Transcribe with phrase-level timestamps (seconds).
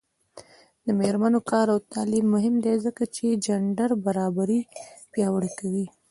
[0.85, 4.59] د میرمنو کار او تعلیم مهم دی ځکه چې جنډر برابري
[5.11, 5.85] پیاوړې کوي.